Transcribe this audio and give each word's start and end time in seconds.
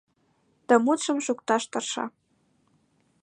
Да 0.67 0.75
мутшым 0.83 1.17
шукташ 1.25 1.63
тырша. 1.71 2.05